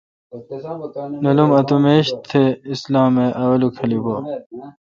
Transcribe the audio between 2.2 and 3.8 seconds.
تہ اسلام اے°اوّلک